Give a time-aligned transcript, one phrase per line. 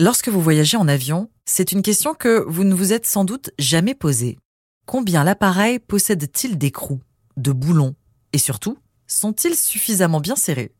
[0.00, 3.50] Lorsque vous voyagez en avion, c'est une question que vous ne vous êtes sans doute
[3.58, 4.38] jamais posée.
[4.86, 7.00] Combien l'appareil possède-t-il d'écrous,
[7.36, 7.96] de boulons
[8.32, 10.72] Et surtout, sont-ils suffisamment bien serrés?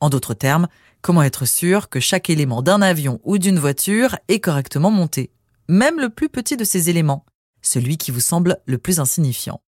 [0.00, 0.66] En d'autres termes,
[1.02, 5.30] comment être sûr que chaque élément d'un avion ou d'une voiture est correctement monté
[5.68, 7.24] Même le plus petit de ces éléments,
[7.62, 9.60] celui qui vous semble le plus insignifiant?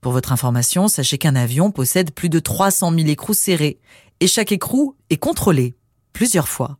[0.00, 3.80] Pour votre information, sachez qu'un avion possède plus de 300 000 écrous serrés
[4.20, 5.76] et chaque écrou est contrôlé
[6.14, 6.79] plusieurs fois.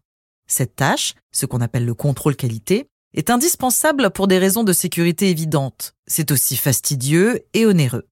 [0.50, 5.30] Cette tâche, ce qu'on appelle le contrôle qualité, est indispensable pour des raisons de sécurité
[5.30, 5.94] évidentes.
[6.06, 8.06] C'est aussi fastidieux et onéreux.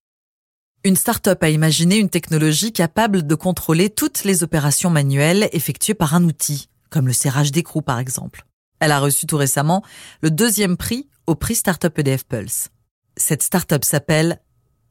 [0.85, 6.15] Une start-up a imaginé une technologie capable de contrôler toutes les opérations manuelles effectuées par
[6.15, 8.47] un outil, comme le serrage d'écrou par exemple.
[8.79, 9.83] Elle a reçu tout récemment
[10.23, 12.69] le deuxième prix au prix Startup EDF Pulse.
[13.17, 14.41] Cette start-up s'appelle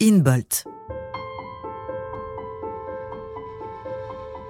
[0.02, 0.66] InBolt.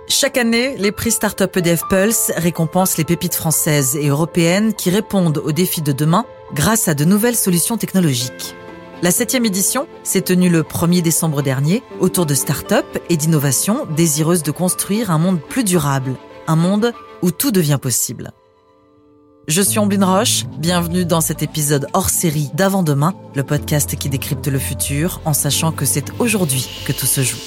[0.09, 5.39] Chaque année, les prix Startup EDF Pulse récompensent les pépites françaises et européennes qui répondent
[5.39, 8.55] aux défis de demain grâce à de nouvelles solutions technologiques.
[9.01, 14.43] La septième édition s'est tenue le 1er décembre dernier autour de startups et d'innovations désireuses
[14.43, 16.15] de construire un monde plus durable,
[16.47, 18.31] un monde où tout devient possible.
[19.49, 24.47] Je suis Ambline Roche, bienvenue dans cet épisode hors série d'Avant-demain, le podcast qui décrypte
[24.47, 27.37] le futur en sachant que c'est aujourd'hui que tout se joue.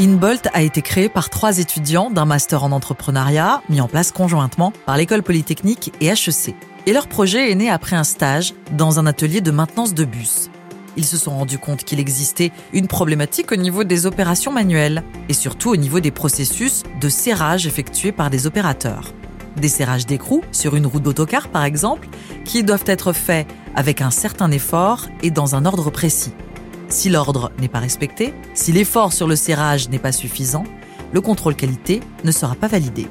[0.00, 4.72] InBolt a été créé par trois étudiants d'un master en entrepreneuriat mis en place conjointement
[4.86, 6.54] par l'école polytechnique et HEC.
[6.86, 10.50] Et leur projet est né après un stage dans un atelier de maintenance de bus.
[10.96, 15.34] Ils se sont rendus compte qu'il existait une problématique au niveau des opérations manuelles et
[15.34, 19.12] surtout au niveau des processus de serrage effectués par des opérateurs.
[19.56, 22.08] Des serrages d'écrous sur une route d'autocar par exemple,
[22.44, 26.32] qui doivent être faits avec un certain effort et dans un ordre précis.
[26.90, 30.64] Si l'ordre n'est pas respecté, si l'effort sur le serrage n'est pas suffisant,
[31.12, 33.06] le contrôle qualité ne sera pas validé.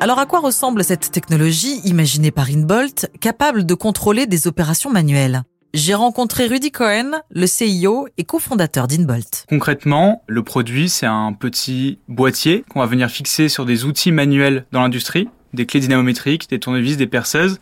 [0.00, 5.42] Alors à quoi ressemble cette technologie imaginée par Inbolt, capable de contrôler des opérations manuelles?
[5.74, 9.44] J'ai rencontré Rudy Cohen, le CIO et cofondateur d'Inbolt.
[9.46, 14.64] Concrètement, le produit, c'est un petit boîtier qu'on va venir fixer sur des outils manuels
[14.72, 17.58] dans l'industrie, des clés dynamométriques, des tournevis, des perceuses,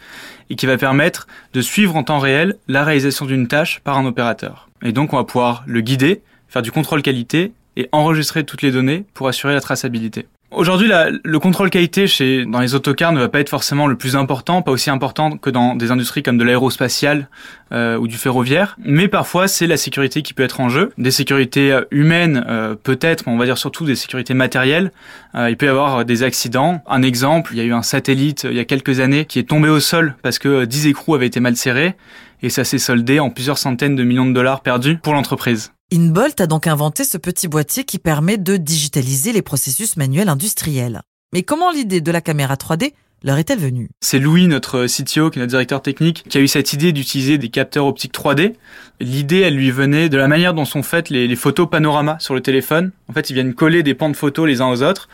[0.50, 4.04] et qui va permettre de suivre en temps réel la réalisation d'une tâche par un
[4.04, 4.68] opérateur.
[4.82, 8.70] Et donc, on va pouvoir le guider, faire du contrôle qualité et enregistrer toutes les
[8.70, 10.26] données pour assurer la traçabilité.
[10.56, 10.88] Aujourd'hui,
[11.24, 14.62] le contrôle qualité chez, dans les autocars ne va pas être forcément le plus important,
[14.62, 17.28] pas aussi important que dans des industries comme de l'aérospatial
[17.72, 21.10] euh, ou du ferroviaire, mais parfois c'est la sécurité qui peut être en jeu, des
[21.10, 24.92] sécurités euh, humaines euh, peut-être, mais on va dire surtout des sécurités matérielles.
[25.34, 26.82] Euh, il peut y avoir des accidents.
[26.86, 29.48] Un exemple, il y a eu un satellite il y a quelques années qui est
[29.48, 31.96] tombé au sol parce que 10 écrous avaient été mal serrés
[32.42, 35.72] et ça s'est soldé en plusieurs centaines de millions de dollars perdus pour l'entreprise.
[35.92, 41.02] InBolt a donc inventé ce petit boîtier qui permet de digitaliser les processus manuels industriels.
[41.32, 43.88] Mais comment l'idée de la caméra 3D leur est-elle venue?
[44.00, 47.38] C'est Louis, notre CTO, qui est notre directeur technique, qui a eu cette idée d'utiliser
[47.38, 48.52] des capteurs optiques 3D.
[49.00, 52.42] L'idée, elle lui venait de la manière dont sont faites les, photos panorama sur le
[52.42, 52.92] téléphone.
[53.08, 55.08] En fait, ils viennent coller des pans de photos les uns aux autres.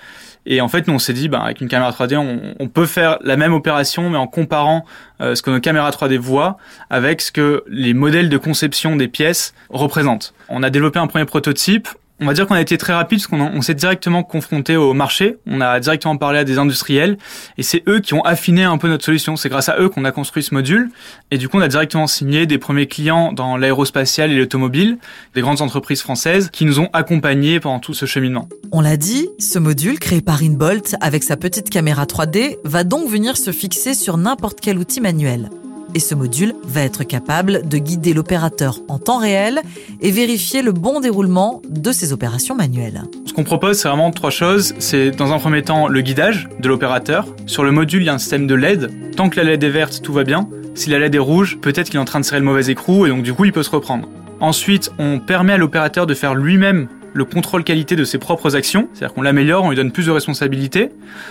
[0.45, 2.87] Et en fait, nous, on s'est dit, bah, avec une caméra 3D, on, on, peut
[2.87, 4.85] faire la même opération, mais en comparant
[5.21, 6.57] euh, ce que nos caméras 3D voient
[6.89, 10.35] avec ce que les modèles de conception des pièces représentent.
[10.49, 11.89] On a développé un premier prototype.
[12.23, 14.93] On va dire qu'on a été très rapide parce qu'on on, s'est directement confronté au
[14.93, 15.39] marché.
[15.47, 17.17] On a directement parlé à des industriels
[17.57, 19.37] et c'est eux qui ont affiné un peu notre solution.
[19.37, 20.91] C'est grâce à eux qu'on a construit ce module
[21.31, 24.99] et du coup on a directement signé des premiers clients dans l'aérospatial et l'automobile,
[25.35, 28.51] des grandes entreprises françaises qui nous ont accompagnés pendant tout ce cheminement.
[28.71, 33.09] On l'a dit, ce module créé par Inbolt avec sa petite caméra 3D va donc
[33.09, 35.49] venir se fixer sur n'importe quel outil manuel
[35.95, 39.61] et ce module va être capable de guider l'opérateur en temps réel
[40.01, 43.03] et vérifier le bon déroulement de ses opérations manuelles.
[43.27, 44.75] Ce qu'on propose, c'est vraiment trois choses.
[44.79, 47.27] C'est dans un premier temps le guidage de l'opérateur.
[47.47, 48.91] Sur le module, il y a un système de LED.
[49.17, 50.49] Tant que la LED est verte, tout va bien.
[50.75, 53.07] Si la LED est rouge, peut-être qu'il est en train de serrer le mauvais écrou
[53.07, 54.09] et donc du coup, il peut se reprendre.
[54.41, 58.89] Ensuite, on permet à l'opérateur de faire lui-même le contrôle qualité de ses propres actions,
[58.93, 60.91] c'est-à-dire qu'on l'améliore, on lui donne plus de responsabilités.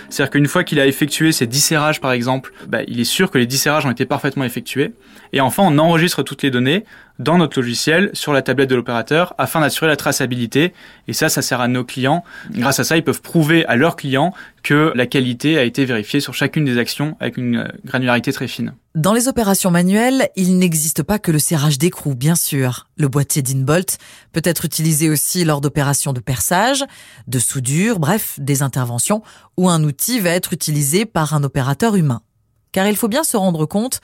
[0.09, 3.37] C'est-à-dire qu'une fois qu'il a effectué ses disserrages par exemple, bah, il est sûr que
[3.37, 4.93] les disserrages ont été parfaitement effectués.
[5.33, 6.85] Et enfin, on enregistre toutes les données
[7.19, 10.73] dans notre logiciel sur la tablette de l'opérateur afin d'assurer la traçabilité.
[11.07, 12.23] Et ça, ça sert à nos clients.
[12.51, 14.33] Grâce à ça, ils peuvent prouver à leurs clients
[14.63, 18.47] que la qualité a été vérifiée sur chacune des actions avec une euh, granularité très
[18.47, 18.73] fine.
[18.95, 22.88] Dans les opérations manuelles, il n'existe pas que le serrage d'écrou, bien sûr.
[22.97, 24.00] Le boîtier d'Inbolt
[24.31, 26.83] peut être utilisé aussi lors d'opérations de perçage,
[27.27, 29.21] de soudure, bref, des interventions
[29.57, 32.21] où un outil va être utilisé par un opérateur humain.
[32.71, 34.01] car il faut bien se rendre compte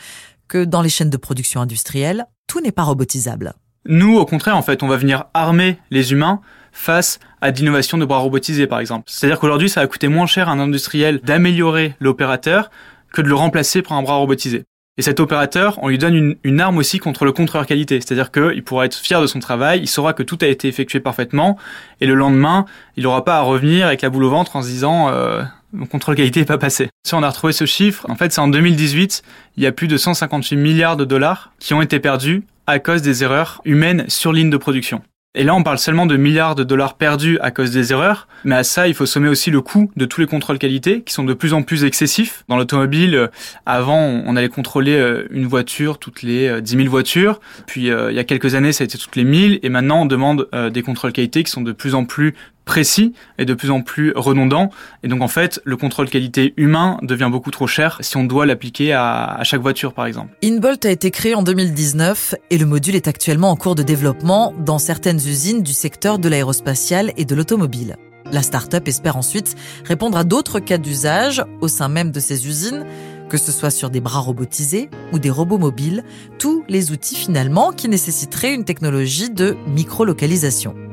[0.48, 3.54] que dans les chaînes de production industrielle, tout n'est pas robotisable.
[3.86, 6.42] Nous, au contraire, en fait, on va venir armer les humains
[6.72, 9.06] face à d'innovation de bras robotisés, par exemple.
[9.08, 12.70] C'est-à-dire qu'aujourd'hui, ça va coûter moins cher à un industriel d'améliorer l'opérateur
[13.14, 14.66] que de le remplacer par un bras robotisé.
[14.98, 18.00] Et cet opérateur, on lui donne une, arme aussi contre le contrôleur qualité.
[18.00, 21.02] C'est-à-dire qu'il pourra être fier de son travail, il saura que tout a été effectué
[21.02, 21.58] parfaitement,
[22.00, 22.66] et le lendemain,
[22.96, 25.44] il n'aura pas à revenir avec la boule au ventre en se disant euh,
[25.74, 26.90] mon contrôle qualité n'est pas passé.
[27.06, 29.22] Si on a retrouvé ce chiffre, en fait c'est en 2018,
[29.58, 33.02] il y a plus de 158 milliards de dollars qui ont été perdus à cause
[33.02, 35.02] des erreurs humaines sur ligne de production.
[35.38, 38.56] Et là, on parle seulement de milliards de dollars perdus à cause des erreurs, mais
[38.56, 41.26] à ça, il faut sommer aussi le coût de tous les contrôles qualité, qui sont
[41.26, 42.46] de plus en plus excessifs.
[42.48, 43.28] Dans l'automobile, euh,
[43.66, 48.14] avant, on allait contrôler euh, une voiture toutes les 10 euh, 000 voitures, puis il
[48.14, 50.82] y a quelques années, ça a été toutes les 1000, et maintenant, on demande des
[50.82, 52.34] contrôles qualité qui sont de plus en plus
[52.66, 54.72] précis et de plus en plus redondant.
[55.04, 58.46] Et donc en fait, le contrôle qualité humain devient beaucoup trop cher si on doit
[58.46, 60.36] l'appliquer à, chaque voiture par exemple.
[60.44, 64.54] InBolt a été créé en 2019 et le module est actuellement en cours de développement
[64.60, 67.96] dans certaines usines du secteur de l'aérospatial et de l'automobile.
[68.32, 72.86] La start-up espère ensuite répondre à d'autres cas d'usage au sein même de ces usines,
[73.30, 76.04] que ce soit sur des bras robotisés ou des robots mobiles,
[76.40, 80.85] tous les outils finalement qui nécessiteraient une technologie de micro-localisation.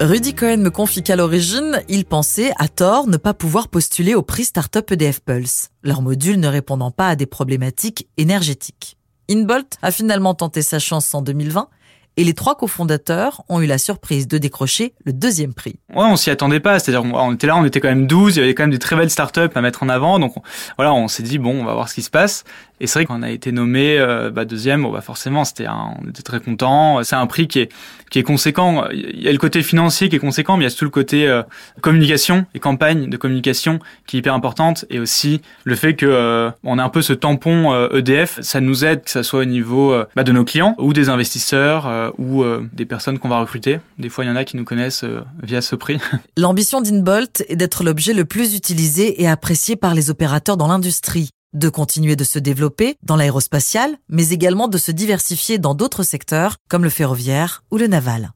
[0.00, 4.22] Rudy Cohen me confie qu'à l'origine, il pensait, à tort, ne pas pouvoir postuler au
[4.22, 8.96] prix Startup EDF Pulse, leur module ne répondant pas à des problématiques énergétiques.
[9.28, 11.68] Inbolt a finalement tenté sa chance en 2020
[12.16, 15.80] et les trois cofondateurs ont eu la surprise de décrocher le deuxième prix.
[15.94, 18.40] Ouais, on s'y attendait pas, c'est-à-dire on était là, on était quand même 12, il
[18.40, 20.34] y avait quand même des très belles startups à mettre en avant, donc
[20.76, 22.44] voilà, on s'est dit bon, on va voir ce qui se passe.
[22.80, 26.08] Et c'est vrai qu'on a été nommé euh, bah, deuxième, bon, bah forcément, c'était on
[26.08, 27.02] était très content.
[27.02, 27.72] C'est un prix qui est
[28.10, 28.88] qui est conséquent.
[28.90, 30.90] Il y a le côté financier qui est conséquent, mais il y a tout le
[30.90, 31.42] côté euh,
[31.82, 36.50] communication et campagne de communication qui est hyper importante, et aussi le fait que euh,
[36.64, 39.44] on a un peu ce tampon EDF, e ça nous aide que ça soit au
[39.44, 43.80] niveau bah, de nos clients ou des investisseurs ou des personnes qu'on va recruter.
[43.98, 45.04] Des fois, il y en a qui nous connaissent
[45.42, 45.98] via ce prix.
[46.36, 51.30] L'ambition d'Inbolt est d'être l'objet le plus utilisé et apprécié par les opérateurs dans l'industrie
[51.54, 56.56] de continuer de se développer dans l'aérospatial, mais également de se diversifier dans d'autres secteurs
[56.68, 58.32] comme le ferroviaire ou le naval.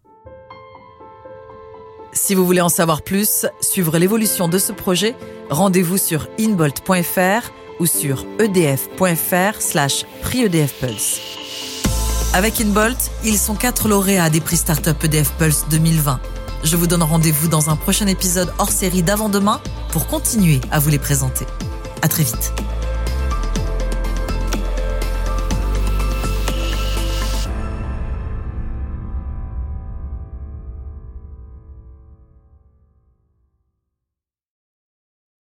[2.13, 5.17] Si vous voulez en savoir plus, suivre l'évolution de ce projet,
[5.49, 7.51] rendez-vous sur inbolt.fr
[7.81, 11.21] ou sur edf.fr slash prix EDF Pulse.
[12.35, 16.21] Avec Inbolt, ils sont quatre lauréats des prix Startup EDF Pulse 2020.
[16.65, 19.61] Je vous donne rendez-vous dans un prochain épisode hors série d'avant-demain
[19.91, 21.47] pour continuer à vous les présenter.
[22.03, 22.53] À très vite.